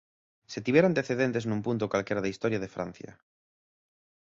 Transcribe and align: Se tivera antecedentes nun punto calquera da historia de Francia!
Se 0.51 0.59
tivera 0.65 0.87
antecedentes 0.91 1.43
nun 1.45 1.61
punto 1.67 1.89
calquera 1.91 2.23
da 2.23 2.31
historia 2.33 2.61
de 2.63 2.73
Francia! 2.75 3.11